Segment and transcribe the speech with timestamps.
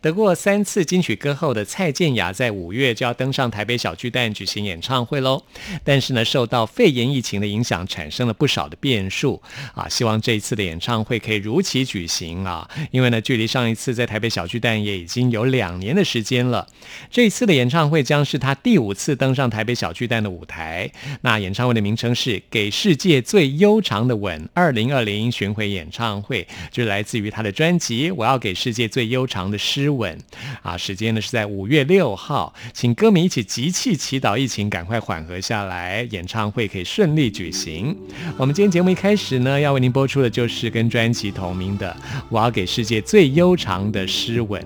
[0.00, 5.42] 得过三次金曲歌后的蔡健雅，在五月就要登上台北小巨蛋举行演唱会喽。
[5.84, 9.40] 但是呢，受到肺炎疫情的影响，产生了不少的变数
[9.74, 9.88] 啊。
[9.88, 16.66] 希望这一次的演唱会可以如期举行啊，因为呢，距离上一次在台北小巨蛋也已经有两年的时间了。
[17.10, 20.90] 这一次的演唱会将是他第五次登上台北小巨蛋的舞台。
[21.22, 30.18] 那演唱会的名称是《给世界最悠长的吻》二零二零巡回演唱会，就来自于他的专辑《我要给世界最悠长的诗吻》
[30.62, 30.76] 啊。
[30.76, 37.96] 时间呢是在五月六号，请歌迷一起集气祈祷疫情赶快缓和下来，演唱会可以顺利举行。
[38.36, 41.96] 我们今天节目一开始呢，要为您播出的就是跟专辑同名的
[42.28, 44.60] 《我要给世界最悠长的诗吻》。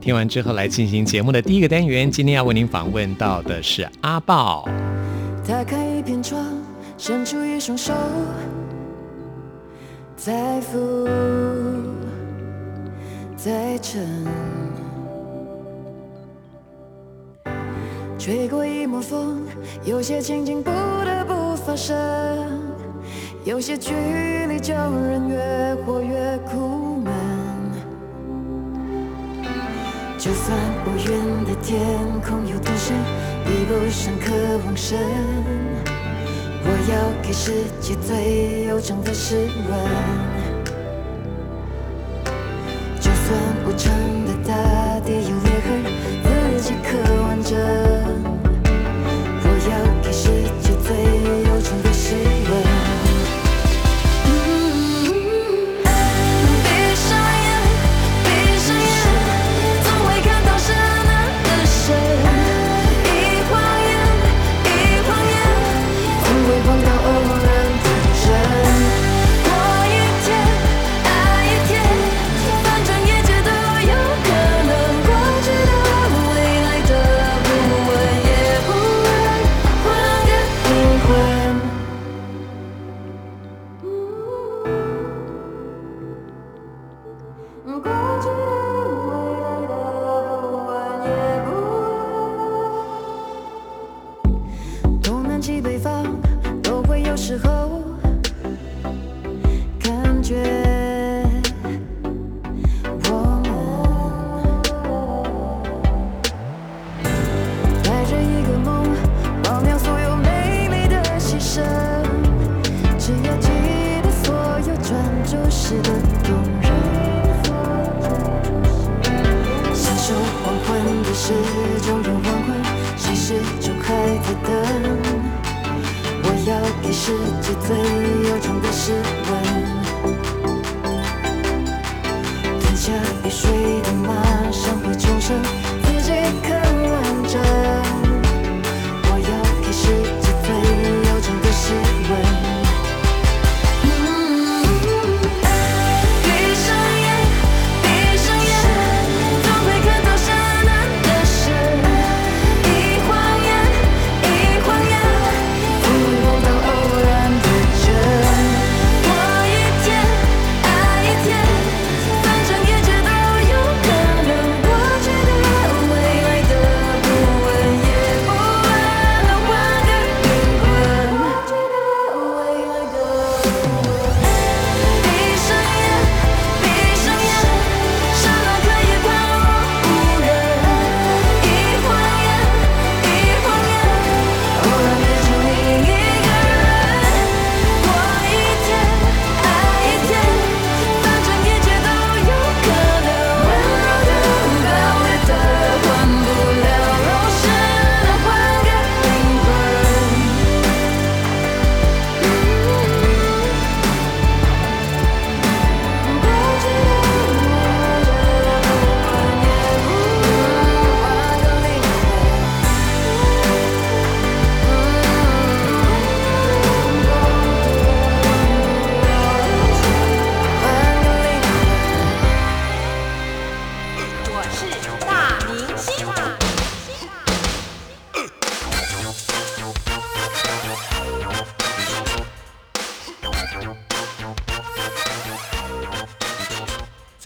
[0.00, 2.10] 听完之后，来进行节目的第一个单元。
[2.10, 4.68] 今天要为您访问到的是阿豹。
[5.46, 6.44] 打开一片窗，
[6.96, 7.92] 伸出一双手，
[10.16, 11.08] 在浮
[13.38, 14.04] 在沉，
[18.18, 19.46] 吹过一抹风，
[19.84, 20.72] 有些情景不
[21.04, 21.96] 得不发生，
[23.44, 23.94] 有些距
[24.48, 27.14] 离叫人越活越苦闷。
[30.18, 31.80] 就算无云的天
[32.20, 32.96] 空有多深，
[33.44, 34.34] 比不上渴
[34.66, 34.98] 望深。
[36.64, 40.47] 我要给世界最悠长的诗吻。
[43.78, 43.94] 长
[44.26, 45.68] 的大地有裂痕，
[46.58, 47.87] 自己刻完整。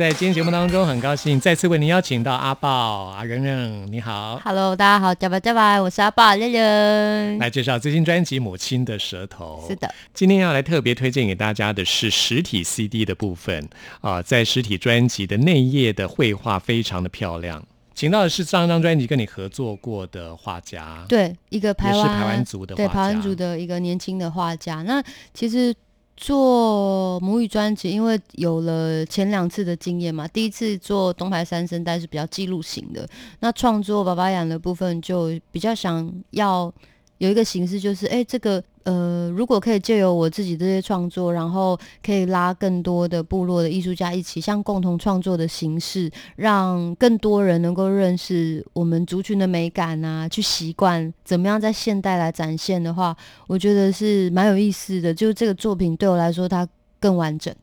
[0.03, 7.39] 在今天节目当中，很高兴再次为您邀请到阿豹、阿仁仁，你好，Hello，大家好，加吧加吧，我是阿豹仁仁。
[7.39, 9.63] 来介绍最新专辑《母亲的舌头》。
[9.69, 13.69] 是的，今天要来特别推荐给大家的是实体 CD 的部分
[14.01, 17.63] 啊、在实体专辑的内页的绘画非常的漂亮。
[17.95, 24.83] 请到的是上张专辑跟你合作过的画家，对，一个台湾也是台湾族的对台湾族的一个年轻的画家。
[24.83, 25.01] 那
[25.33, 25.73] 其实
[26.17, 33.09] 做母语专辑，因为有了前两次的经验嘛，第一次做东牌三声带是比较记录型的，
[33.41, 36.73] 那创作爸爸养的部分就比较想要
[37.19, 55.15] 有一个形式，就是哎，这个呃，如果可以借由我自己这些创作，然后可以拉更多的部落的艺术家一起，像共同创作的形式，让更多人能够认识我们族群的美感啊，去习惯怎么样在现代来展现的话，我觉得是蛮有意思的。
[55.15, 56.67] 就这个作品对我来说，它
[57.01, 57.55] 更完整。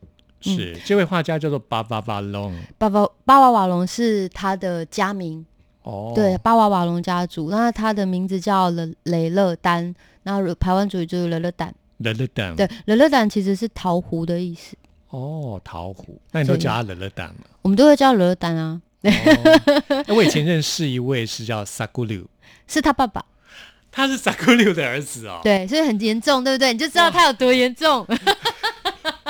[0.42, 5.44] 是这位画家叫做巴巴巴龙巴巴巴瓦瓦隆是他的家名，
[5.82, 7.50] 哦，对，巴瓦瓦隆家族。
[7.50, 11.74] 那他的名字叫雷雷勒丹，那台湾族语就是乐乐蛋。
[11.98, 14.74] 乐乐蛋，对，乐乐蛋其实是桃湖的意思，
[15.10, 17.34] 哦，桃湖，那你都对叫他乐乐蛋了。
[17.60, 19.10] 我们都会叫乐乐蛋啊，哦
[20.06, 22.24] 哎我以前认识一位是叫萨古柳，
[22.66, 23.22] 是他爸爸。
[23.92, 25.40] 他是萨古柳的儿子哦。
[25.42, 26.72] 对，所以很严重，对不对？
[26.72, 28.06] 你就知道他有多严重。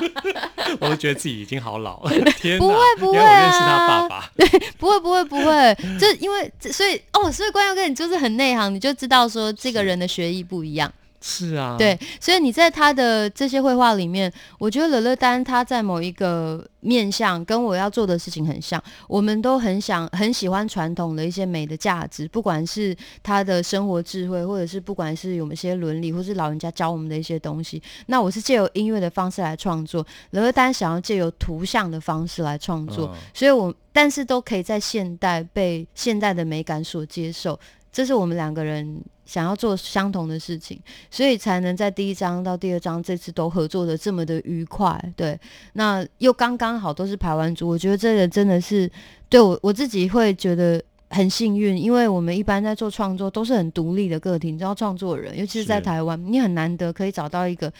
[0.80, 2.10] 我都觉得自己已经好老了，
[2.40, 2.60] 天哪！
[2.60, 4.30] 不会不会原来我认识他啊爸爸。
[4.78, 10.90] 不会不会不会，就因为所以哦，所以关耀哥你就是很内行，你就知道说这个人的学艺不一样。
[11.22, 27.82] 是啊，对，所以你在他的这些绘画里面，我觉得乐乐丹他在某一个面向跟我要做的事情很像，我们都很想很喜欢传统的一些美的价值，不管是他的生活智慧，或者是不管是有一些伦理，或是老人家教我们的一些东西。
[28.06, 33.18] 那我是借由音乐的方式来创作，乐乐丹想要借由图像的方式来创作，嗯。
[33.34, 37.58] 所以我但是都可以在现代被现代的美感所接受，
[37.92, 44.98] 这是我们两个人想要做相同的事情，所以才能在第一章到第二章这次都合作的这么的愉快。
[45.16, 45.38] 对，
[45.74, 48.90] 那又刚刚好都是排湾族，我觉得这个真的是
[49.28, 50.82] 对我我自己会觉得。
[51.12, 57.72] 很幸运，因为我们一般在做创作都是很独立的个体，你知道，创作人，尤其是在台湾，你很难得可以找到一个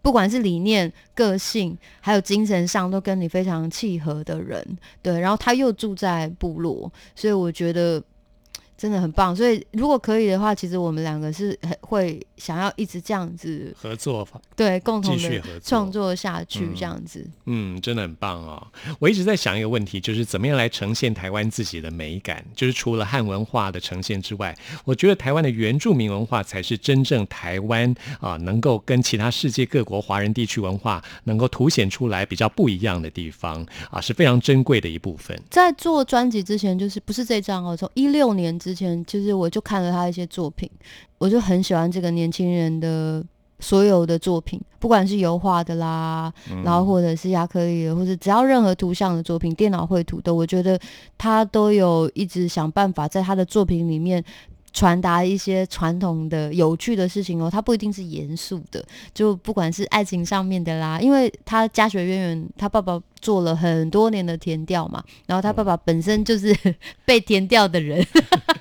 [0.00, 4.64] 不管是理念、个性，还有精神上都跟你非常契合的人，
[5.02, 8.00] 对，然后他又住在部落，所以我觉得
[8.82, 9.34] 真的很棒。
[9.36, 17.30] 所以如果可以的话，其实我们两个是很会想要一直这样子，合作法，对，共同的继续合作创作下去嗯，这样子。
[17.46, 18.66] 嗯，真的很棒哦。
[18.98, 22.44] 我一直在想一个问题，就是怎么样来呈现台湾自己的美感。
[22.56, 35.40] 就是除了汉文化的呈现之外，我觉得台湾的原住民文化才是真正台湾啊、能够跟其他世界各国华人地区文化能够凸显出来比较不一样的地方啊，是非常珍贵的一部分。
[35.48, 40.68] 在做专辑之前，就是不是这张哦，从一六年之前，就是我就看了他一些作品，
[41.22, 43.24] 我就很喜欢这个年轻人的
[43.60, 46.32] 所有的作品，不管是油画的啦，
[46.64, 50.76] 然后或者是亚克力的，或者只要任何图像的作品、电脑绘图的，我觉得
[51.16, 54.24] 他都有一直想办法在他的作品里面。
[54.72, 66.56] 传达一些传统的有趣的事情哦，它不一定是严肃的，就不管是爱情上面的啦，因为他家学渊源，他爸爸做了很多年的填调嘛，然后他爸爸本身就是
[67.04, 68.04] 被填调的人，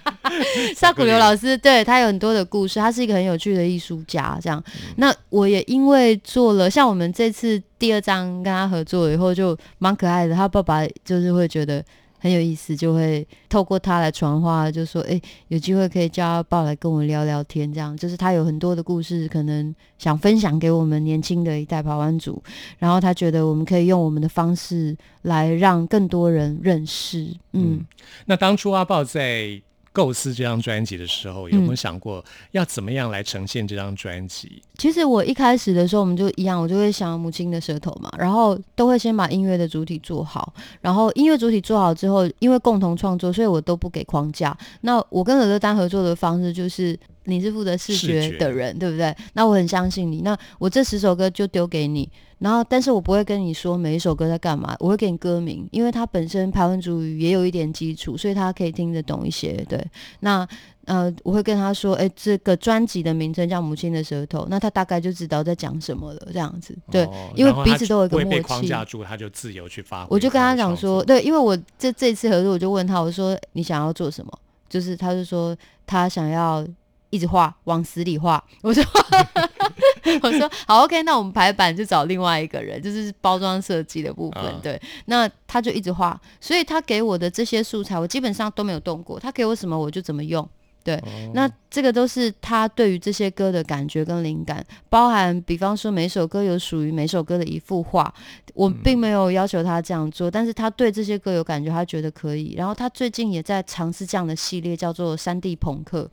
[0.76, 4.38] 萨古流老师对他有很多的故事，他是一个很有趣的艺术家。
[4.42, 4.62] 这样，
[4.98, 10.36] 那我也因为做了像我们这次第二章跟他合作以后，就蛮可爱的。
[10.36, 11.84] 他爸爸就是会觉得
[12.22, 22.40] 很有意思，就会透过他来传话，就说：“哎、有机会可以叫阿豹来跟我聊聊天。”这样，就是他有很多的故事，可能想分享给我们年轻的一代跑湾族。
[22.78, 27.28] 然后他觉得我们可以用我们的方式来让更多人认识。
[27.54, 27.84] 嗯
[28.26, 29.60] 那当初阿豹在
[29.92, 34.62] 构思这张专辑的时候，有没有嗯想过要怎么样来呈现这张专辑？
[34.78, 44.58] 其实我一开始的时候，我们就一样，我就会想母亲的舌头嘛，然后都会先把音乐的主体做好，然后音乐主体做好之后，因为共同创作，所以我都不给框架。
[44.82, 46.98] 那我跟乐乐丹合作的方式就是。
[47.32, 49.16] 你是负责视视觉觉的人，对不对？
[49.34, 50.22] 那我很相信你。
[50.22, 52.08] 那我这十首歌就丢给你，
[52.40, 59.54] 然后但是我不会跟你说每一首歌在干嘛，我会给你歌名，因为它本身排湾族语也有一点基础，所以他可以听得懂一些。
[59.70, 59.84] 对，
[60.20, 60.48] 那
[60.86, 66.76] 呃，我会跟他说，哎，这个专辑的名称叫《母亲的舌头》，那他大概就知道在讲什么了，这样子。
[66.90, 70.08] 对，哦因为彼此都有一个默契框架住，他就自由去发挥。
[70.10, 74.32] 我就跟他讲说，对，因为我这这次合作，我就问他，我说你想要做什么？
[74.68, 76.66] 就是他就说他想要
[77.12, 78.44] 一直画，往死里画。
[78.64, 78.84] 我说
[80.24, 84.44] 我说好，OK，那我们排版就找另外一个人，就是包装设计的部分。
[84.46, 89.20] 嗯对，那他就一直画，所以他给我的这些素材，我基本上都没有动过。
[89.20, 90.48] 他给我什么我就怎么用。
[90.84, 91.00] 对，
[91.36, 98.12] 那这个都是他对于这些歌的感觉跟灵感，包含比方说每首歌有属于每首歌的一幅画，
[98.56, 102.56] 我并没有要求他这样做，但是他对这些歌有感觉，他觉得可以。
[102.58, 106.10] 然后他最近也在尝试这样的系列，叫做三 D 朋克。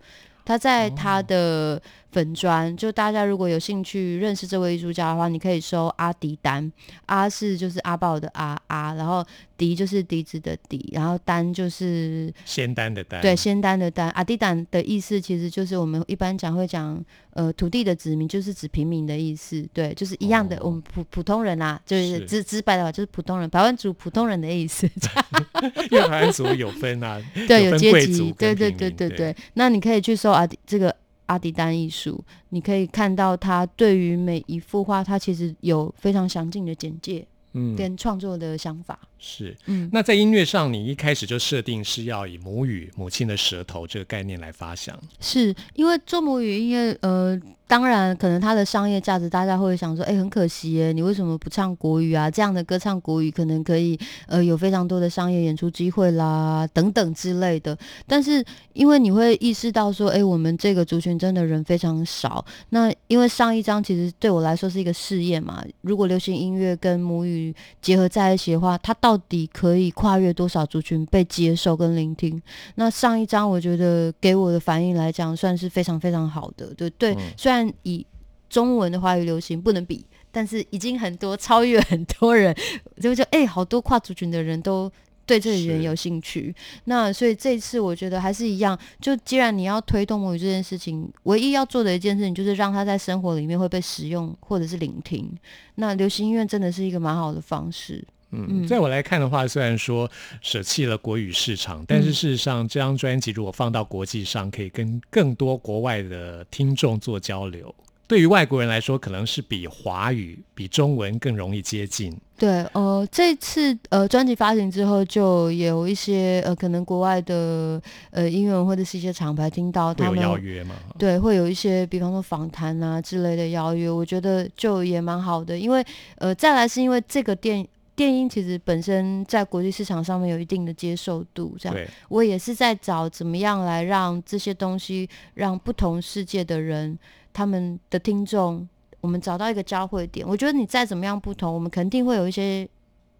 [0.48, 1.78] 他在他的
[2.10, 6.70] 粉砖，就大家如果有兴趣认识这位艺术家的话，你可以搜阿迪丹，
[7.06, 9.24] 阿是就是阿豹的阿阿，然后
[9.56, 17.02] 迪就是笛子的笛，然后丹就是仙丹的丹，对，仙丹的丹，阿迪丹的意思其实就是我们一般讲会讲，
[17.34, 24.88] 呃，土地的子民就是指平民的意思，对，就是一样的，哦我们普普通人啦，就是是直直白的话就是普通人，百万族普通人的意思，
[25.90, 29.36] 因为台湾族有分啊，对，有阶级，对对对对对对。
[29.54, 30.94] 那你可以去搜阿迪这个
[31.28, 39.56] 阿迪丹艺术，你可以看到他对于每一幅画，他其实有非常详尽的简介嗯，跟创作的想法，是。
[39.66, 39.88] 嗯。
[39.90, 52.30] 那在音乐上，你一开始就设定是要以母语、母亲的舌头这个概念来发想，是因为做母语音乐，呃，当然可能它的商业价值，大家会想说，哎、很可惜耶，你为什么不唱国语啊？
[52.30, 53.96] 这样的歌唱国语可能可以，
[54.26, 57.76] 呃，有非常多的商业演出机会啦，等等之类的。
[58.06, 62.42] 但是因为你会意识到说，哎、我们这个族群真的人非常少。
[62.70, 72.40] 那因为上一章其实对我来说是一个试验嘛，如果流行音乐跟母语结合在一起的话，它到底可以跨越多少族群被接受跟聆听？
[72.76, 76.72] 那上一章我觉得给我的反应来讲，算是非常非常好的。
[76.74, 78.06] 对对，嗯虽然但以
[78.48, 82.54] 中文的华语流行不能比，但是已经很多超越很多人，
[83.00, 84.90] 就就哎、好多跨族群的人都。
[85.28, 88.78] 对这语言有兴趣，那所以这次我觉得还是一样。
[88.98, 95.30] 就既然你要推动母语这件事情，唯一要做的一件事情就是让它在生活里面会被使用或者是聆听。
[95.74, 98.02] 那流行音乐真的是一个蛮好的方式。
[98.30, 107.74] 嗯，嗯在我来看的话，虽然说舍弃了国语市场，但是嗯事实上，这张专辑如果放到国际上，可以跟更多国外的听众做交流。
[108.06, 112.16] 对于外国人来说，可能是比华语、比中文更容易接近。
[112.38, 117.78] 对，呃，这次呃专辑发行之后，就有一些呃可能国外的
[118.10, 120.74] 呃音乐人或者是一些厂牌听到会有他们邀约嘛？
[120.98, 125.84] 对，会有一些比方说访谈啊之类的邀约，我觉得就也蛮好的，因为
[126.16, 127.66] 呃再来是因为这个电
[127.98, 131.76] 电音其实本身在国际市场上面有一定的接受度，这样，
[132.08, 136.96] 我也是在找怎么样来让这些东西让不同世界的人
[137.32, 138.68] 他们的听众，
[139.00, 140.24] 我们找到一个交汇点。
[140.24, 142.68] 我觉得你再怎么样不同，我们肯定会有一些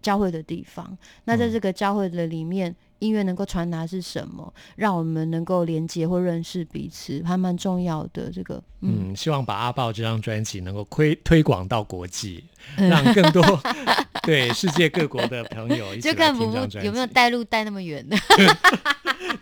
[0.01, 0.97] 交汇的地方。
[1.25, 8.31] 那在嗯这个交汇的里面，音乐能够传达是什么，让我们能够连接或认识彼此，还蛮重要的。
[8.31, 12.43] 这个，嗯，嗯，希望把阿豹这张专辑能够推推广到国际，
[12.77, 13.41] 嗯让更多
[14.23, 16.87] 对世界各国的朋友一起就看母听这张专辑。
[16.87, 18.17] 有没有带路带那么远的。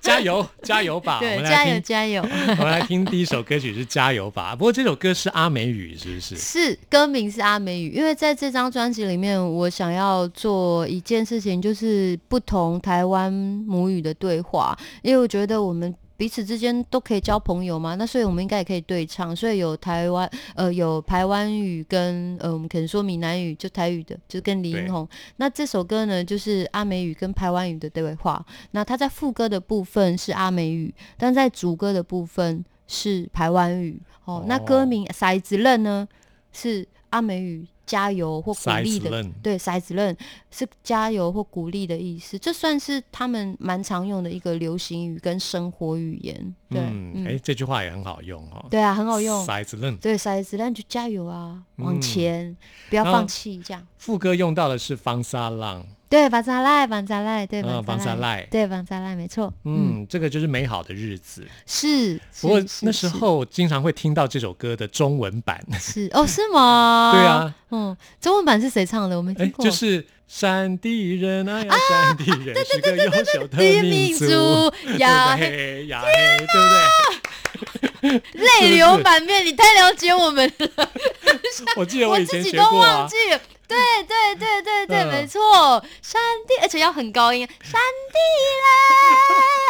[0.08, 1.18] 加油，加油吧！
[1.18, 2.22] 我对，们加油，加油！
[2.58, 6.38] 我们来听第一首歌曲是《加油吧》，不过这首歌是阿美语，是不是？
[6.38, 15.94] 是歌名是阿美语，因为在这张专辑里面，我想要做一件事情，就是不同台湾母语的对话，因为我觉得我们。
[16.18, 25.08] 彼此之间都可以交朋友嘛，那所以我们应该也可以对唱，所以有台湾呃有台湾语跟呃我们可能说闽南语就台语的，就跟李对英红。
[25.36, 34.02] 那这首歌呢就是阿美语跟台湾语的对话，那它在副歌的部分是阿美语，但在主歌的部分是台湾语。
[34.26, 36.06] 哦，那歌哦名《骰子刃》呢
[36.52, 40.16] 是阿美语加油或鼓励的，对，骰子论
[40.52, 46.56] 是加油或鼓励的意思，这算是他们蛮常用的一个流行语跟生活语言。
[46.70, 46.82] 对，
[47.26, 48.68] 哎、这句话也很好用哦。
[48.70, 49.46] 对啊，很好用。
[49.46, 52.56] 骰子论，对，骰子论就加油啊，往嗯前，
[52.90, 53.88] 不要放弃，这样。
[53.98, 59.54] 副歌用到的是方沙浪，对，绑扎赖，绑扎赖，对，嗯，绑扎赖，对，绑扎赖，没错。
[59.66, 61.46] 嗯，嗯，这个就是美好的日子。
[61.66, 62.20] 是。
[62.42, 67.12] 不过那时是候经常会听到这首歌的中文版，是哦，是吗？
[67.14, 69.18] 对啊，嗯，中文版是谁唱的？
[69.18, 69.66] 我没哎听，过。
[69.66, 75.36] 就是山地人啊呀，山地人是个优秀的民族，呀？
[75.40, 78.22] 嘿呀嘿，对不对？
[78.34, 80.90] 泪流满面，你太了解我们了，
[81.76, 83.40] 我记得我以前自己都学过啊忘，记了。
[83.68, 85.08] 对对对对对，嗯。
[85.12, 87.80] 没错，山地，而且要很高音， 山
[88.14, 88.18] 地
[88.64, 88.68] 人，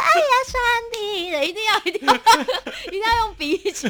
[0.03, 0.53] 哎呀，山
[0.91, 2.13] 地人，一定要一定要
[2.87, 3.89] 一定要用鼻腔，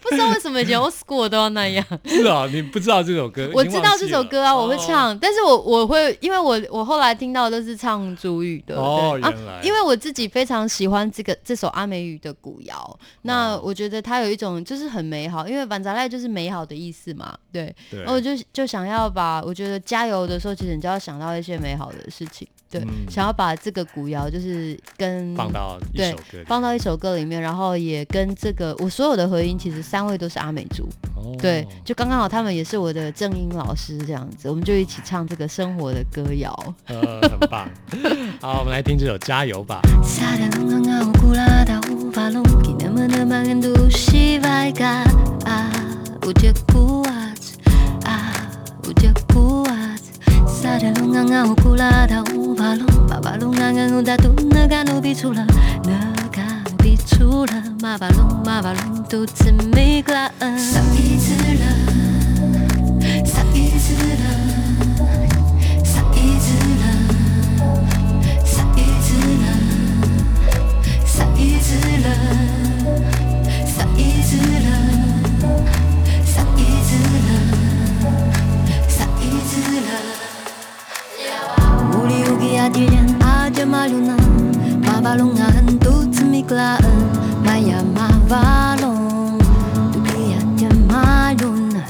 [0.00, 1.84] 不 不知道为什么以前 old school 都要那样。
[2.04, 3.50] 是啊，你不知道这首歌？
[3.54, 4.84] 我知道这首歌啊，我会哦。
[4.86, 23.10] 唱，但是我我会，因为我我后来听到都是唱主语的，哦原来因为我自己非常喜欢这个这首阿美语的古谣，那哦我觉得它有一种就是很美好，因为板杂赖就是美好的意思嘛，对，对然后我就就想要把，我觉得加油的时候，其实你就要想到一些美好的事情，对，嗯。
[23.10, 31.36] 想要把这个古谣就是跟放到一对首歌里，放到一首歌里面，然后也跟这个我所有的合音，其实三位都是阿美族，哦。
[31.40, 36.74] 对，就刚刚好他们也是我的正音老师这样子，我们就一起唱这个生活的歌谣。
[36.86, 37.68] 呃，很棒。
[38.40, 39.80] 好，我们来听这首《加油吧》。
[50.70, 55.44] sare lunga nga ukula da ubalo baba lunga nga nda tu na ga no bi chula
[55.88, 55.98] na
[56.34, 60.54] ga no bi chula ma ba lung ma ba lung tu tsi mi kla an
[60.70, 61.72] sa mi tsi la
[63.32, 64.32] sa mi tsi la
[65.92, 66.92] sa mi tsi la
[68.52, 69.54] sa mi tsi la
[70.04, 70.54] sa mi tsi la
[71.14, 72.39] sa mi tsi la
[82.70, 84.14] Adilyan adyamaluna
[84.86, 86.86] Mabalungan tutmiklaan
[87.42, 89.34] Maya mavalong
[89.90, 91.82] Tukiat yamaluna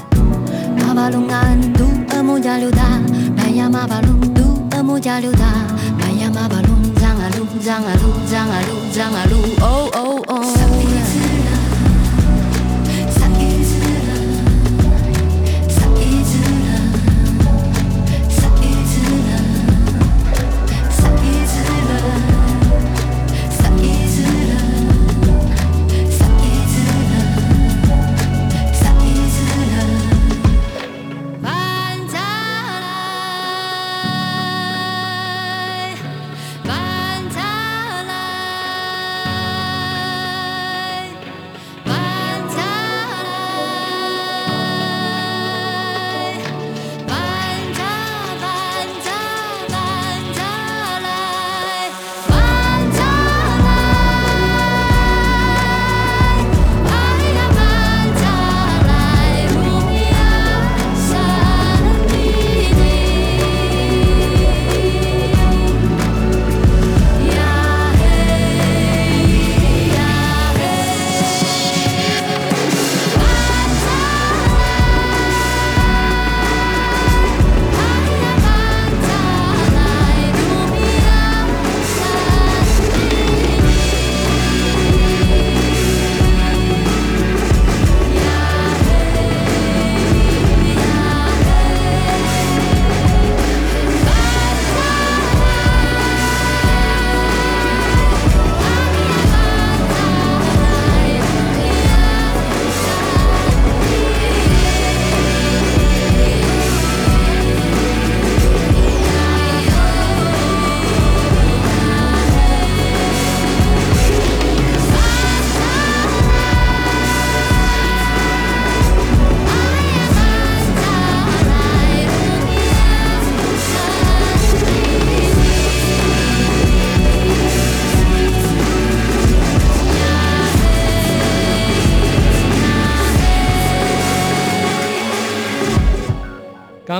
[0.81, 1.85] Mabalungan tu
[2.17, 2.97] amujaluda
[3.37, 5.69] Maya mabalung tu amujaluda
[6.01, 10.60] Maya mabalung zangalu zangalu zangalu zangalu Oh oh oh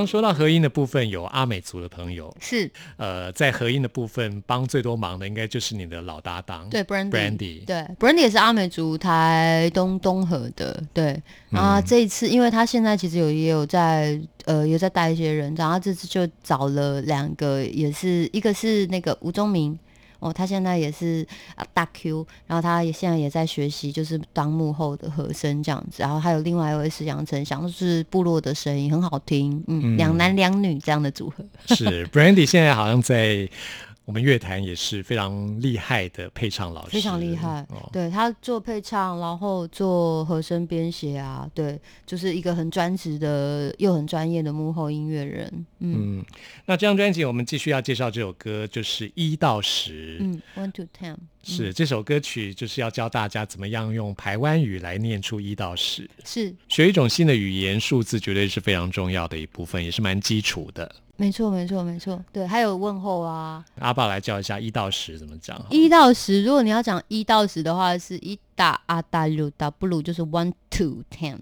[0.01, 11.21] 刚刚说到合音的部分，有阿美族的朋友，是呃，在合音的部分帮最多忙的，应该就是你的老搭档，对 Brandy，, 对 Brandy 也是阿美族台东东河的，对。
[11.51, 19.77] 然后他这一次，因为他现在其实有也有在呃有在带一些人，然后这次就找了两个，也是一个是那个吴宗明。
[20.21, 26.01] 哦，他现在也是啊大 Q，然后他也现在也在学习，就是当幕后的和声这样子。
[26.01, 31.43] 然后还有另外一位是杨丞祥，就是部落的声音很好听，嗯，嗯两男两女这样的组合。
[31.75, 33.49] 是 Brandy 现在好像在
[34.03, 45.65] 我们乐坛也是非常厉害的配唱老师，非常厉害，哦、对他做配唱，然后做和声编写啊，对，就是一个很专职的又很专业的幕后音乐人。
[45.79, 46.19] 嗯。
[46.19, 46.25] 嗯，
[46.65, 50.17] 那这张专辑我们继续要介绍这首歌，就是一到十。
[50.19, 56.53] 嗯，one to ten，是这首歌曲就是要教大家怎么样用台湾语来念出一到十，是。
[56.67, 60.93] 学一种新的语言，数字绝对是非常重要的一部分，也是蛮基础的。
[61.21, 62.19] 没错，没错，没错。
[62.33, 65.63] 对，还有问候啊，阿爸来教一下一到十怎么讲？
[65.69, 71.37] 一到十，如果你要讲一到十的话，是一打阿达鲁达布鲁就是 one two ten，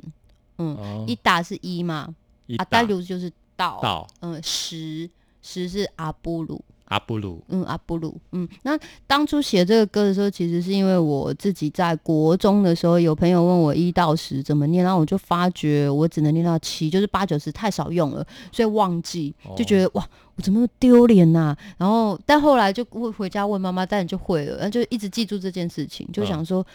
[0.58, 2.14] 嗯，哦一打是一嘛，
[2.48, 5.10] 一阿达大鲁就是到，到嗯，十
[5.42, 21.56] 十是阿布鲁，阿布鲁，嗯，阿布鲁，嗯，那当初写这个歌的时候，其实是因为我自己在国中的时候，有朋友问我一到十怎么念，然后我就发觉我只能念到七，就是八九十太少用了，所以忘记，就觉得、哇，我怎么那么丢脸呐？
[21.78, 26.66] 然后，但后来就会回家问妈妈，但你就会了，然后就一直记住这件事情，就想说。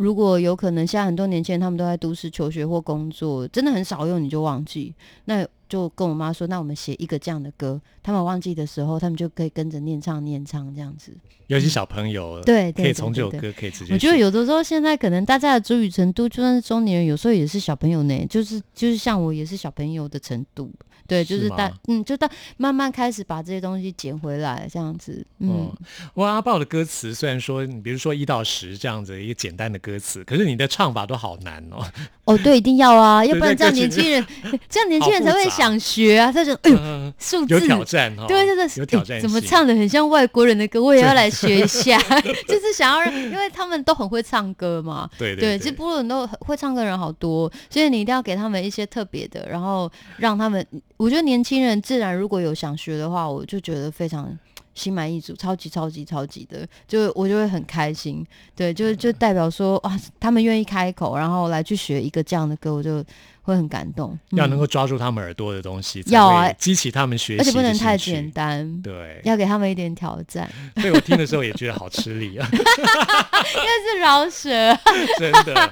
[0.00, 4.94] 如果有可能，现在很多年轻人他们都在都市求学或工作，真的很少用，你就忘记。
[5.26, 11.12] 那就跟我妈说，那我们写一个这样的歌，他们忘记的时候，他们就可以跟着念唱念唱这样子。
[11.48, 13.92] 尤其小朋友，对对可以从这首歌可以直接。
[13.92, 20.72] 我觉得有的时候现在可能大家的主语程度，就算是中年人，有时候也是小朋友呢，就是就是像我也是小朋友的程度。
[21.10, 25.26] 对，就是是大嗯，就到慢慢开始把这些东西捡回来，这样子。
[25.40, 25.76] 嗯，嗯，
[26.14, 31.84] 哇，阿豹的歌词虽然说，你比如说一到十这样子一个简单的歌词，可是你的唱法都好难哦。
[32.24, 34.24] 哦，对，一定要啊，要不然这样年轻人，
[34.68, 36.30] 这样年轻人才会想学啊。
[36.30, 41.98] 他就哎呦，嗯，数字有挑战哈、哦，对对对，有挑战怎么唱的很像外国人的歌，我也要来学一下
[42.46, 45.10] 就是想要让，因为他们都很会唱歌嘛。
[45.18, 50.64] 对对对，其实部落人都很会唱歌的人好多，所以你一定要给他们一些特别的，然后让他们，
[51.00, 54.38] 我觉得年轻人自然如果有想学的话，我就觉得非常
[54.74, 58.22] 心满意足，超级超级超级的，就我就会很开心。
[58.54, 63.02] 对，就就代表说哇，他们愿意开口，然后来去学一个这样的歌，我就
[63.42, 64.18] 会很感动。
[64.30, 68.30] 嗯要能够抓住他们耳朵的东西，才要啊激起他们学习，而且不能太简。
[68.30, 70.48] 单，对，要给他们一点挑战。
[70.80, 74.50] 所以我听的时候也觉得好吃力啊， 这是饶舌，
[75.18, 75.70] 真的。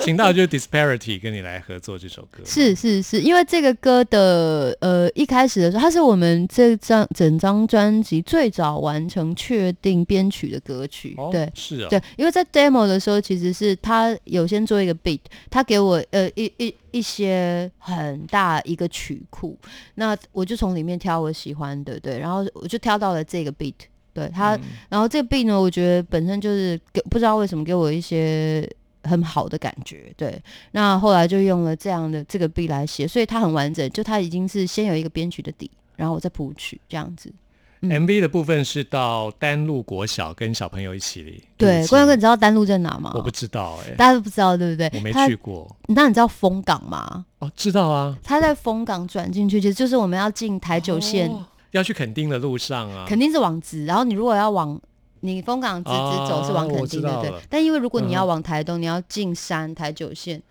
[0.00, 11.50] 请到就是 Disparity 跟你来合作这首歌，是是是，因为这个歌的呃一开始的时候，它是我们这张整张专辑最早完成确定编曲的歌曲，哦，对。
[11.54, 19.56] 是啊，对，因为在 demo 的时候，其实是他有先做一个 beat，他给我呃一一一些很大一个曲库，
[19.94, 23.74] 那我就从里面挑我喜欢的，对，然后我就挑到了这个 beat，
[24.12, 28.68] 对他，嗯然后这个 beat 呢，我觉得本身就是给不知道为什么给我一些
[29.02, 30.40] 很好的感觉，对。
[30.72, 37.32] 那后来就用了这样的这个 beat 来写，所以它很完整，就它已经是先有一个编曲的底，然后我再谱曲这样子。
[37.80, 43.12] 嗯 MV 的部分是到丹路国小跟小朋友一起对，录关哥，制你知道丹路在哪吗？
[43.14, 44.90] 我不知道哎、大家都不知道，对不对？
[44.94, 47.24] 我没去过那你知道丰港吗？
[47.38, 53.84] 哦，知道啊，他在丰港转进去，其实就是我们要进台九线，哦要去垦丁的路上啊，肯定是往直。
[53.84, 54.80] 然后你如果要往
[55.20, 57.32] 你丰港直直走是往哦垦丁的，对。
[57.50, 60.42] 但因为如果你要嗯往台东，你要进山台九线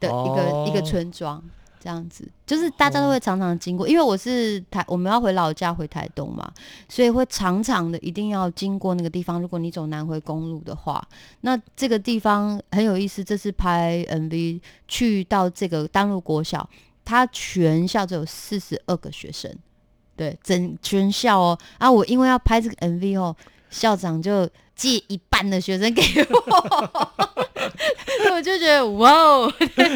[0.00, 1.42] 的一个、哦一个村庄。
[1.86, 6.52] 这样子，就是大家都会常常经过，因为我是台，我们要回老家回台东嘛，
[6.88, 9.40] 所以会常常的一定要经过那个地方。
[9.40, 11.06] 如果你走南回公路的话，
[11.42, 13.22] 那这个地方很有意思。
[13.22, 16.68] 这次拍 MV 去到这个丹路国小，
[17.04, 19.48] 它全校只有四十二个学生，
[20.16, 21.58] 对，整全校哦。
[21.78, 23.36] 啊，我因为要拍这个 MV 哦，
[23.70, 27.10] 校长就借一半的学生给我，
[28.34, 29.52] 我就觉得哇哦，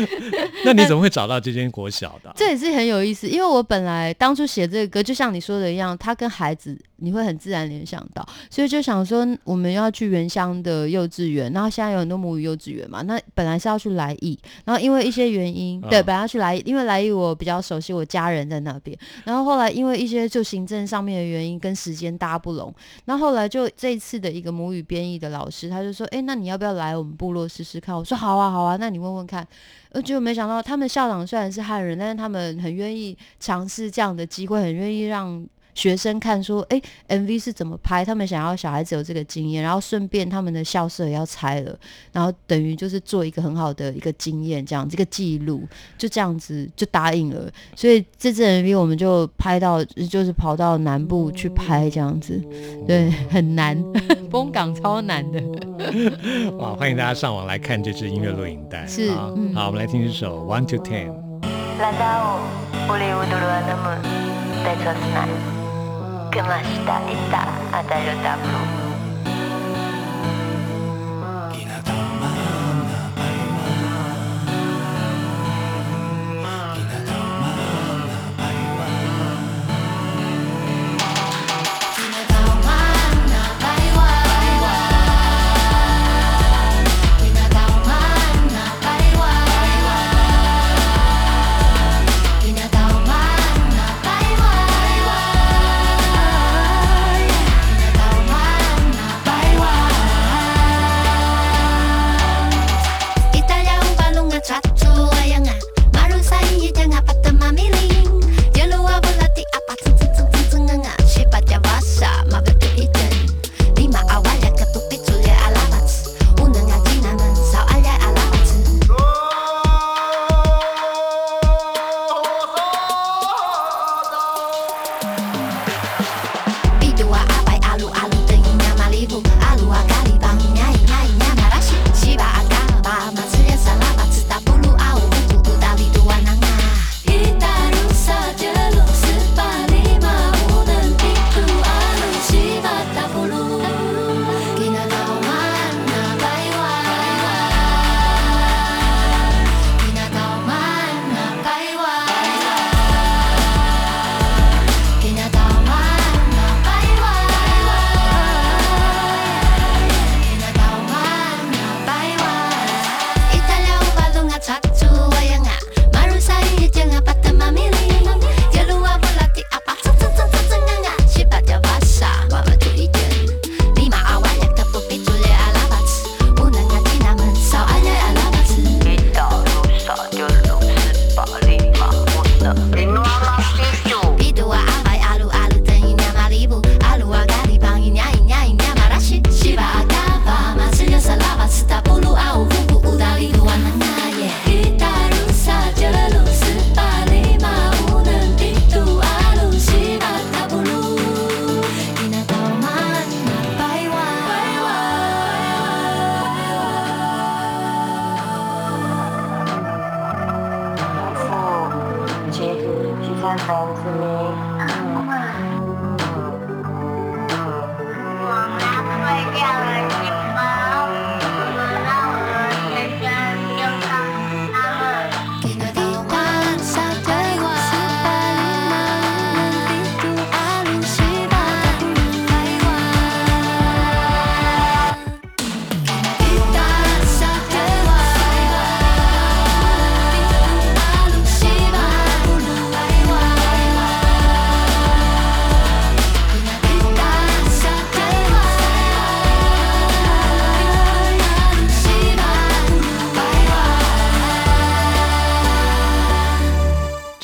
[0.65, 22.73] 那你怎么会找到这间国小的啊、 这也是很有意思，因为我本来当初写这个歌，就像你说的一样，它跟孩子你会很自然联想到，所以就想说我们要去原乡的幼稚园，然后现在有很多母语幼稚园嘛，那本来是要去来义，然后因为一些原因，对，嗯本来要去来义，因为来义我比较熟悉，我家人在那边，然后后来因为一些就行政上面的原因跟时间搭不拢，
[23.07, 27.97] 然后后来就这一次的一个母语编译的老师，他就说，哎，那你要不要来我们部落试试看？
[27.97, 29.47] 我说好啊，好啊，那你问问看。
[29.93, 41.77] 呃，就没想到他们校长虽然是汉人，但是他们很愿意尝试这样的机会，很愿意让学生看说，哎，MV 是怎么拍，他们想要小孩子有这个经验，然后顺便他们的校舍也要拆了，
[42.13, 47.51] 然后等于就是做一个很好的一个经验，这样这个记录，就这样子就答应了。
[47.75, 52.41] 所以这支 MV 我们就拍到，就是跑到南部去拍这样子，
[52.87, 53.77] 对，很难，
[54.31, 55.41] 风港超难的。
[56.59, 58.87] 哇，欢迎大家上网来看这支音乐录影带。
[58.87, 61.11] 是好，我们来听这首 One to Ten。
[66.31, 67.43] Gemacht, da ist da,
[67.77, 68.90] Adel und Abu.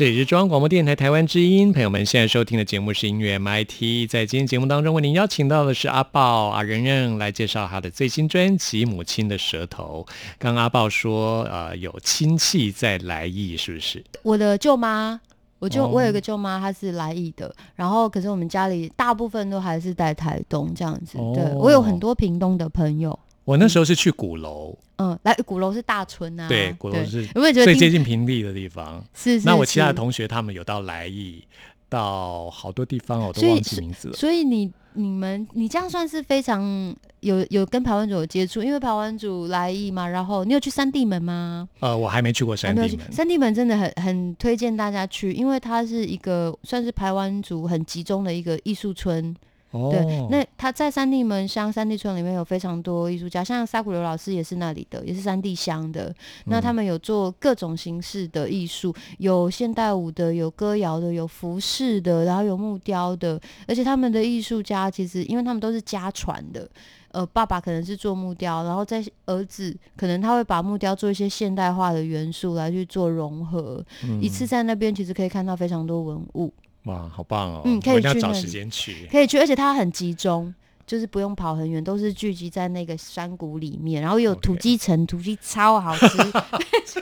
[0.07, 4.09] 这里是中央广播电台台湾之音，朋友们现在收听的节目是音乐 MIT。
[4.09, 10.07] 在今天节目当中，为您邀请到的是阿豹阿仁仁来介绍他的最新专辑《母亲的舌头》。
[10.39, 14.05] 刚刚阿豹说，呃，有亲戚在来意，是不是？
[14.23, 15.21] 我的舅妈，
[15.59, 21.19] 我舅、哦我有一个舅妈，她是来意的，然后可是我们家里大部分都还是在台东这样子。
[21.35, 29.03] 对哦我有很多屏东的朋友，我那时候是去鼓楼，嗯，来鼓楼是大村啊，对，鼓楼是有没有觉得最接近平地的地方。
[29.15, 31.45] 是是那我其他的同学他们有到来意，
[31.89, 34.15] 到好多地方，我都忘记名字了。
[34.15, 41.69] 所以你你们你这样算是非常有有跟排湾族有接触，因为排湾族来意嘛，然后你有去三地门吗？
[41.79, 43.13] 呃，我还没去过还没有去山地门。
[43.13, 49.33] 三地门真的很很推荐大家去，因为它是一个算是排湾族很集中的一个艺术村。
[49.77, 56.15] 哦，对，那他在三地门乡三地村里面有非常多艺术家，像沙古流老师也是那里的，也是三地乡的。
[56.47, 66.69] 那他们有做各种形式的艺术，有现代舞的，有歌谣的，有服饰的，然后有木雕的，而且他们的艺术家其实因为他们都是家传的。
[67.13, 76.53] 呃，爸爸可能是做木雕，然后在儿子可能他会把木雕做一些现代化的元素来去做融合，嗯一次在那边其实可以看到非常多文物。
[76.87, 77.63] 哇，好棒哦！
[77.65, 79.09] 嗯可以我一定要找时去。
[79.11, 80.53] 可以去，而且它很集中，
[80.87, 86.09] 就是不用跑很远，都是聚集在那个山谷里面，然后有土鸡城，土鸡超好吃，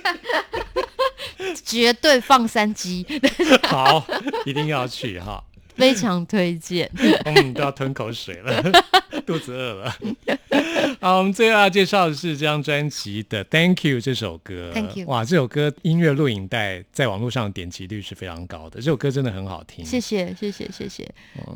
[1.64, 3.06] 绝对放山鸡，
[3.68, 4.04] 好，
[4.44, 5.42] 一定要去哈。
[5.76, 6.88] 非常推荐。
[7.24, 8.62] 嗯，都要吞口水了，
[9.26, 9.92] 肚子饿了。
[11.04, 14.70] 好，我们最后要介绍的是这张专辑的《Thank You》这首歌。
[14.72, 19.84] Thank you 哇，这首歌音乐录影带在网络上点击率是非常高的，这首歌真的很好听。
[19.84, 21.06] 谢谢，谢谢，谢谢。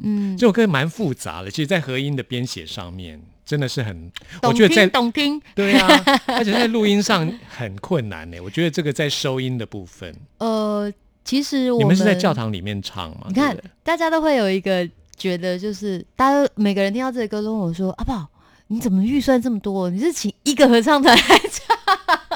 [0.02, 5.40] 嗯，这首歌蛮复杂的，其实，在和音的编写上面真的是很，我懂觉得在听懂听。
[5.54, 5.88] 对啊，
[6.28, 8.38] 而且在录音上很困难呢。
[8.40, 10.92] 我觉得这个在收音的部分，呃，
[11.24, 13.24] 其实我你们是在教堂里面唱吗？
[13.28, 18.28] 你看大家都会有一个觉得，就是大家每个人听到这个歌都问我说：“阿宝，
[18.68, 19.90] 你怎么预算这么多？
[19.90, 21.76] 你是请一个合唱团来唱？”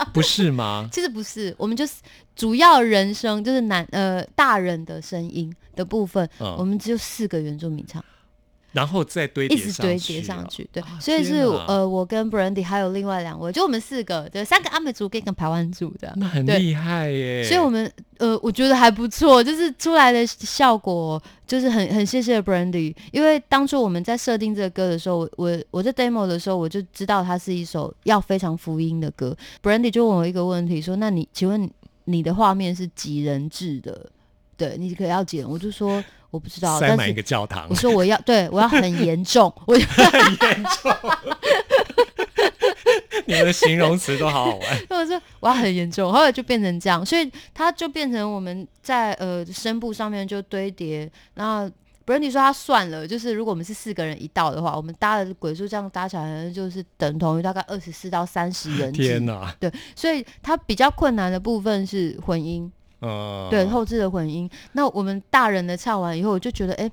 [0.12, 0.88] 不是吗？
[0.92, 1.95] 其实不是，我们就是
[2.37, 8.05] 主要人声，就是男呃大人的声音的部分，我嗯，们只有四个原住民唱，
[8.72, 10.68] 然后再堆一叠直堆叠上去。
[10.72, 16.08] 对，啊所以是呃我跟 Brandy 还有另外两位，就我们四个，对，三个阿美族跟一个排湾族的。
[16.08, 17.44] 对那很厉害耶。
[17.44, 29.37] 所以，我们呃，我觉得还不错，就是出来的效果，就是很很谢谢 Brandy，因为当初我们在设定这个歌的时候，我我我在 demo 的时候，我就知道它是一首要非常福音的歌。
[29.62, 31.70] Brandy 就问我一个问题，说：“那你请问
[32.04, 34.08] 你的画面是几人制的？
[34.56, 36.02] 对，你可以要几人？”我就说
[36.33, 40.92] 我不知道，塞满一个教堂我，说我要对我要很严重，我就 很严重。
[43.27, 44.79] 你们的形容词都好好玩。
[44.90, 51.71] 我说我要很严重，后来就变成这样，所以它就变成我们在呃声部上面就堆叠，然后
[52.05, 59.55] Brandy 说他算了，就是如果我们是四个人一道的话，我们搭的鬼数这样搭起来，就是等同于大概二十四到三十人制天哪，
[59.95, 62.71] 所以它比较困难的部分是混音，
[63.02, 64.48] 嗯，对后置的混音。
[64.72, 66.90] 那我们大人的唱完以后，我就觉得哎、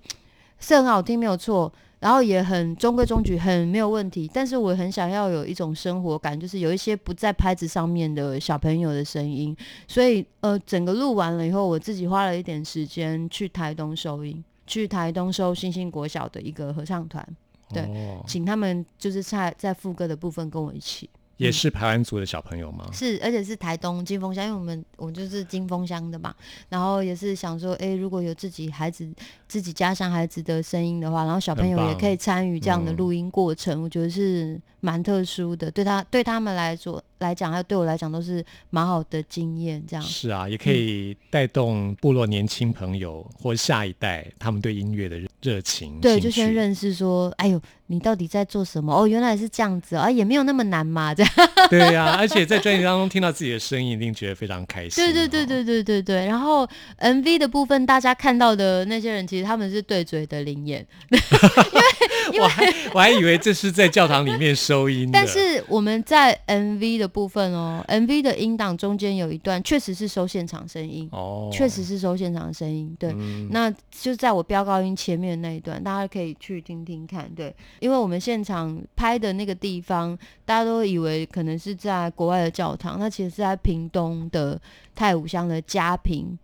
[0.59, 1.71] 是很好听，没有错。
[1.99, 4.29] 然后也很中规中矩，很没有问题。
[4.33, 9.53] 但是我很想要有一种生活感，就是有一些不在拍子上面的小朋友的声音。
[9.85, 17.27] 所以呃，整个录完了以后，我自己花了一点时间去台东收音，去台东收星星国小的一个合唱团，
[17.73, 21.09] 对哦请他们就是在在副歌的部分跟我一起。
[21.39, 22.85] 也是排湾族的小朋友吗？
[22.93, 26.35] 是，而且是台东金峰乡，因为我们我们就是金峰乡的嘛，
[26.67, 29.09] 然后也是想说，哎，如果有自己孩子
[29.47, 32.97] 自己家乡孩子的声音的话，然后小朋友也可以参与这样的嗯。
[32.97, 40.03] 录音过程，我觉得是蛮特殊的，对他对他们来说来讲，还有对我来讲都是蛮好的经验，这样。
[40.03, 45.99] 是啊，也可以带动部落年轻朋友或下一代他们对音乐的热热情。
[46.01, 48.93] 对，就先认识说，哎呦，你到底在做什么？
[48.93, 51.31] 哦，原来是这样子哦啊，也没有那么难嘛，这样。
[51.69, 55.03] 对呀、而且在专辑当中听到自己的声音，一定觉得非常开心。
[55.03, 56.25] 对对对哦，对对对对。
[56.25, 56.67] 然后
[56.99, 60.85] MV 的部分，大家看到的那些人，其实他们是对嘴的灵眼，
[62.39, 72.95] 我还我还以为这是在教堂里面收音的，但是我们在 MV 的部分哦，MV 的音档中间有一段确实是收现场声音，哦，确实是收现场声音。
[72.99, 77.29] 对，嗯那就在我飙高音前面那一段，大家可以去听听看。
[77.35, 84.61] 对，因为我们现场拍的那个地方，大家都以为可能是在国外的教堂，那其实是在屏东的
[84.95, 86.37] 太武乡的嘉平。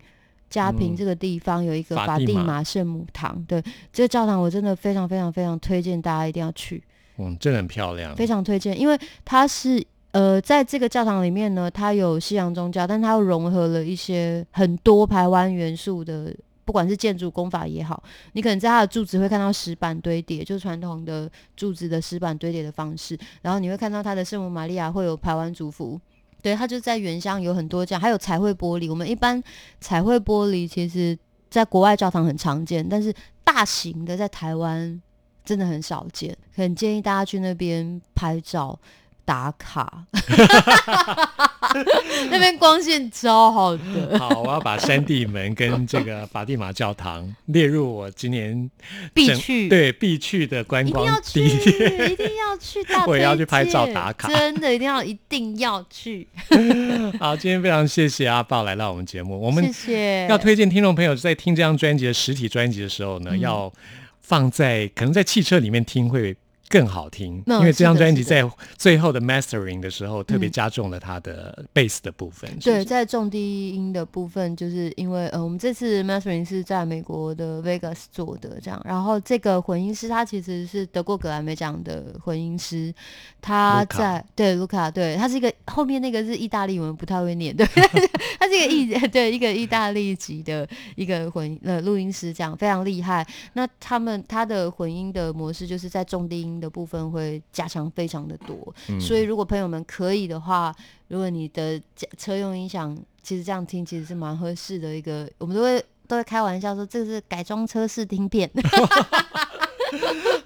[0.48, 3.60] 嘉平嗯这个地方有一个法蒂玛玛圣母堂，对
[3.92, 6.82] 这个教堂我真的非常非常非常推荐大家一定要去。
[7.18, 9.84] 嗯，真的很漂亮，非常推荐，因为它是
[10.16, 18.02] 呃，在这个教堂里面呢，它有西洋宗教，但它又融合了一些很多台湾元素的，不管是建筑工法也好，
[18.32, 26.00] 你可能在它的柱子会看到石板堆叠，就是传统的柱子的石板堆叠的方式，然后你会看到它的圣母玛利亚会有排湾族服。
[26.40, 28.88] 对，它就在原乡有很多这样，还有彩绘玻璃。
[28.88, 29.42] 我们一般
[29.82, 31.18] 彩绘玻璃其实
[31.50, 33.12] 在国外教堂很常见，但是
[33.44, 34.98] 大型的在台湾
[35.44, 38.78] 真的很少见，很建议大家去那边拍照
[39.26, 40.04] 打卡。
[42.30, 43.82] 那边光线超好的，
[44.18, 48.70] 好，我要把山地门跟这个法蒂玛教堂列入我今年
[49.12, 52.12] 必去对必去的观光一定要去，地点。
[52.12, 56.26] 一定要去 大我也要去拍照打卡真的一定要一定要去。
[57.18, 60.26] 好，今天非常谢谢阿豹来到我们节目，我们谢谢。
[60.28, 63.70] 要推荐听众朋友在听这张专辑的实体专辑的时候呢，嗯要
[64.22, 66.34] 放在可能在汽车里面听会
[66.68, 72.50] 更好听，嗯因为这张专辑在最后的 mastering 的时候特别嗯加重了它的 bass 的部分。
[72.60, 78.80] 对，在重低音的部分，就是因为呃，我们这次 mastering 是在美国的 Vegas 做的，这样。
[78.84, 82.92] 然后这个混音师他其实是得过格莱美奖的混音师，
[83.40, 87.64] 他在对卢卡，对他是一个后面那个是意大利文，不太会念，对，
[88.38, 93.26] 他是一个意 对一个意大利籍的一个混呃录音师，这样非常厉害。
[93.52, 100.74] 那他们他的混音的模式就是在重低音的部分会加强非常的多，嗯所以如果朋友们可以的话，
[101.08, 108.50] 如果你的家车用音响，其实这样听其实是蛮合适的一个，我们都会都会开玩笑说这个是改装车试听片，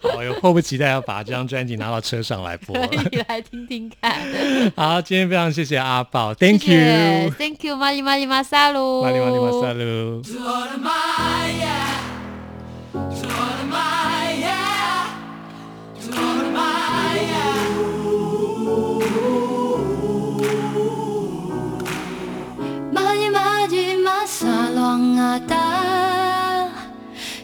[0.03, 2.75] 好，我迫不及待要把这张专辑拿到车上来播。
[2.89, 4.21] 可以来听听看。
[4.77, 10.23] 好，今天非常谢谢阿宝，Thank you，，Thank you，玛丽玛丽马萨鲁，马里马里马萨鲁。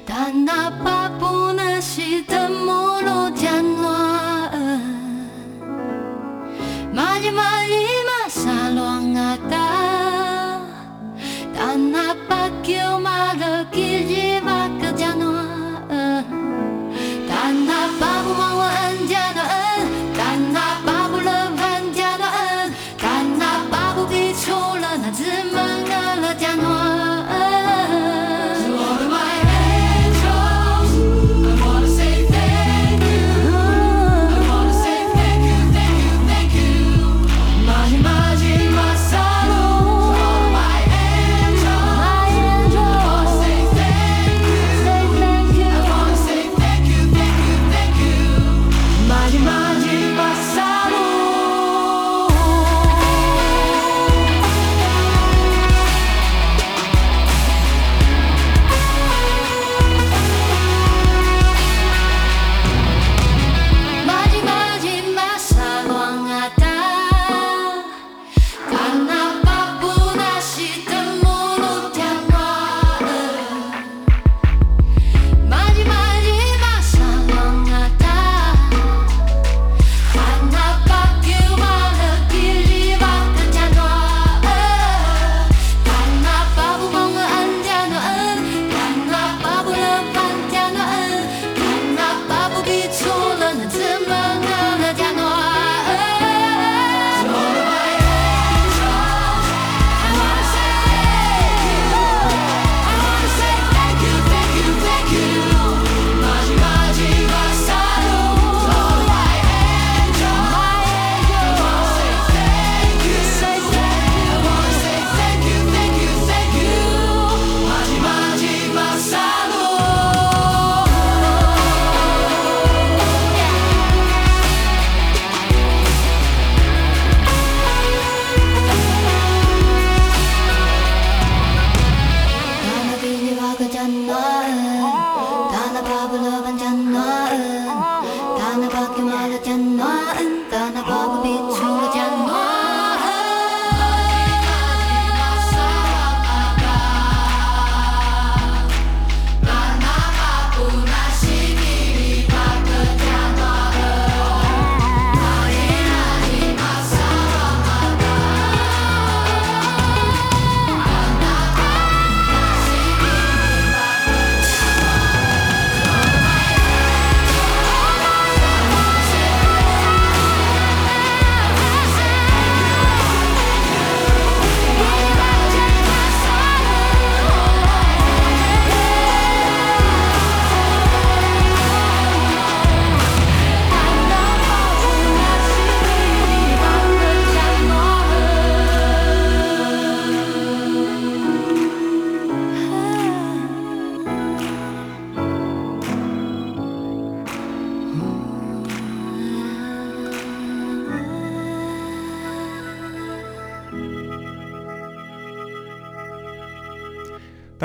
[0.06, 4.50] Dan apapun si temulu janwa
[6.90, 9.70] Mali mali masa luangata
[11.54, 14.35] Dan apa kiu mada kijia
[18.26, 19.65] 不管我恩加大恩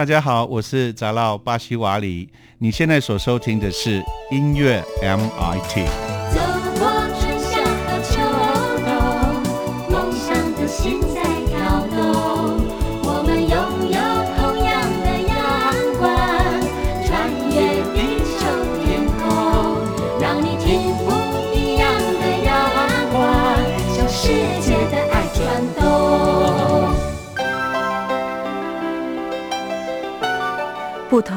[0.01, 2.27] 大家好，我是扎老巴西瓦里。
[2.57, 6.60] 你现在所收听的是音乐 MIT。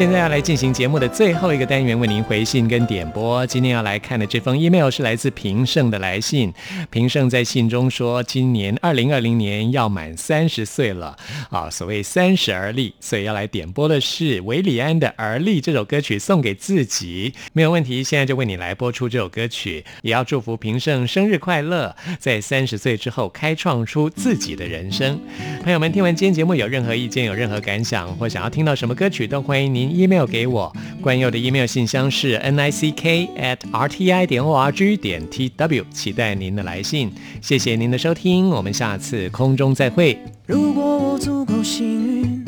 [0.00, 3.46] 现在要来进行节目的最后一个单元，为您回信跟点播。
[3.46, 6.50] 今天要来看的这封 email 是来自平胜的来信。
[6.88, 11.14] 平胜在信中说，今年二零二零年要满三十岁了
[11.50, 17.34] 啊，所谓三十而立，所以要来点播的是韦礼安的《而立》这首歌曲，送给自己。
[17.52, 25.20] 没有问题，现在就为你来播出这首歌曲，也要祝福平胜生日快乐，在三十岁之后开创出自己的人生。
[25.62, 30.72] 朋友们，听完今天节目有任何意见、有任何感想，或想要听到什么歌曲，都欢迎您 email 给我。
[31.00, 35.26] 关佑的 email 信箱是 n i c k at r t i 点 o r g 点
[35.28, 37.10] t w，期待您的来信。
[37.40, 40.18] 谢谢您的收听，我们下次空中再会。
[40.46, 42.44] 如果我足够幸运，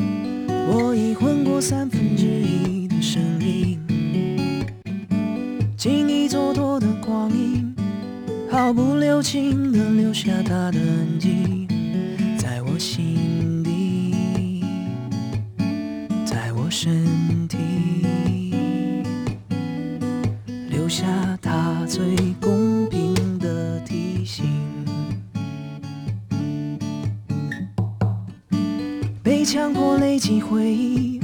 [0.71, 3.79] 我已混过三分之一的生命，
[5.77, 7.75] 经历蹉跎的光阴，
[8.49, 11.67] 毫不留情的留下他的痕迹，
[12.37, 13.62] 在我心
[16.75, 17.59] 身体，
[20.69, 21.05] 留下
[21.39, 24.43] 它最公平的提醒。
[29.21, 31.21] 被强迫累积回忆，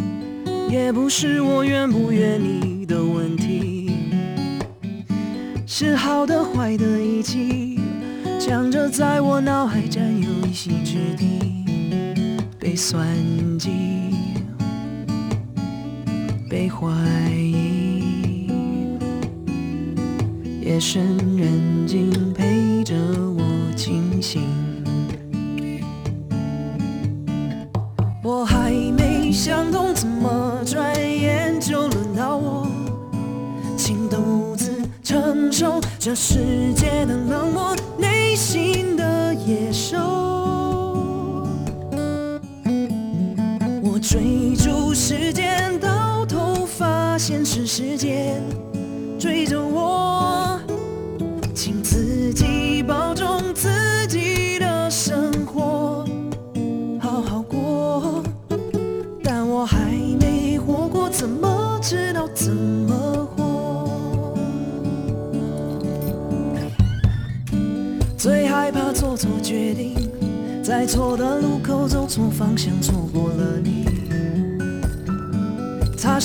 [0.69, 3.89] 也不是我愿不愿意的问题，
[5.65, 7.79] 是好的坏的一起，
[8.39, 11.65] 强着在我脑海占有一席之地，
[12.59, 13.03] 被算
[13.57, 13.71] 计，
[16.49, 16.87] 被怀
[17.31, 18.47] 疑，
[20.61, 21.03] 夜深
[21.37, 22.08] 人静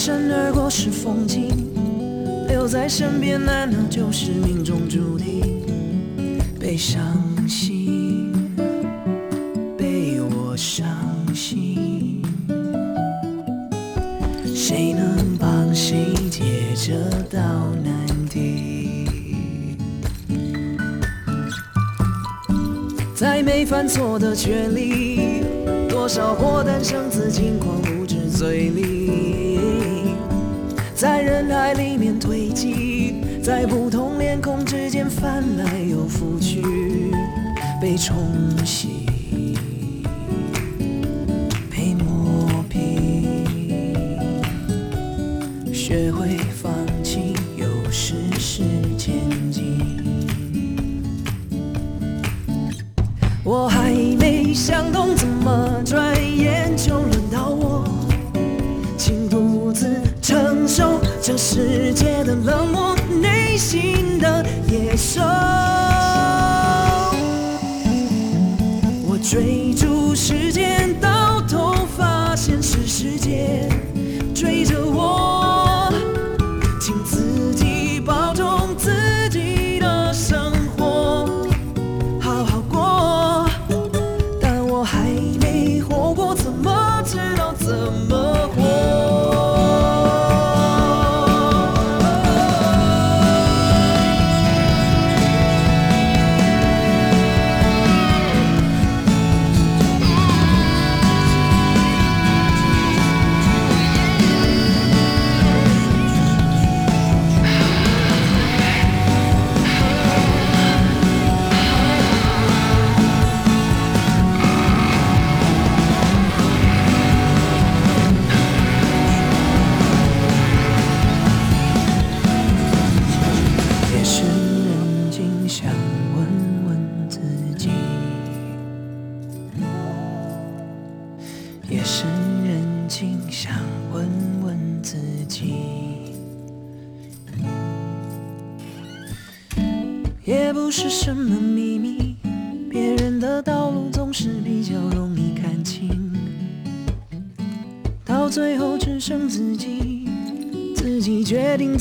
[0.05, 1.49] 擦身而过是风景，
[2.47, 5.63] 留在身边难道就是命中注定？
[6.61, 7.03] 被伤
[7.49, 8.31] 心。
[9.79, 10.87] 被我伤
[11.35, 12.21] 心，
[14.45, 16.43] 谁能帮谁解
[16.75, 16.93] 这
[17.35, 17.41] 道
[17.83, 19.09] 难题？
[23.15, 25.45] 在没犯错的权利，
[25.89, 29.34] 多少祸诞生自轻狂无知嘴里，
[30.95, 36.63] 在人海里面堆积，在不同脸孔之间翻来又覆去，
[37.81, 38.17] 被冲
[38.65, 38.94] 洗。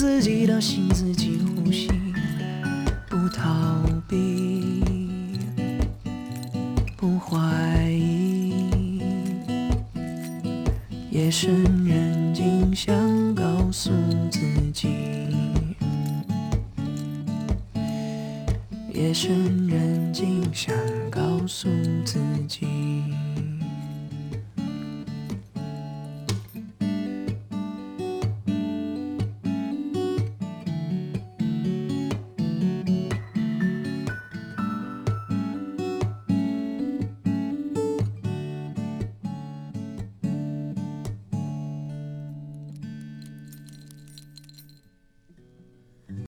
[0.04, 0.83] 自己的心，